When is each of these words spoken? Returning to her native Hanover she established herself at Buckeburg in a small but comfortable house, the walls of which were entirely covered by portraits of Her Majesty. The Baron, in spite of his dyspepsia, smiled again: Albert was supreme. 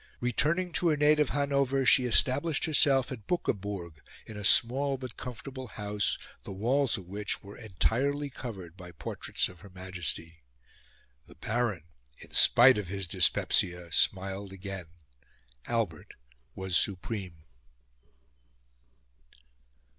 Returning 0.19 0.71
to 0.71 0.87
her 0.87 0.97
native 0.97 1.29
Hanover 1.29 1.85
she 1.85 2.05
established 2.05 2.65
herself 2.65 3.11
at 3.11 3.27
Buckeburg 3.27 3.97
in 4.25 4.35
a 4.35 4.43
small 4.43 4.97
but 4.97 5.15
comfortable 5.15 5.67
house, 5.67 6.17
the 6.43 6.51
walls 6.51 6.97
of 6.97 7.07
which 7.07 7.43
were 7.43 7.55
entirely 7.55 8.31
covered 8.31 8.75
by 8.75 8.91
portraits 8.93 9.47
of 9.47 9.59
Her 9.59 9.69
Majesty. 9.69 10.41
The 11.27 11.35
Baron, 11.35 11.83
in 12.17 12.31
spite 12.31 12.79
of 12.79 12.87
his 12.87 13.05
dyspepsia, 13.07 13.91
smiled 13.91 14.51
again: 14.51 14.87
Albert 15.67 16.15
was 16.55 16.75
supreme. 16.75 17.43